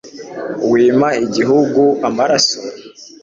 [0.71, 2.57] wima igihugu amaraso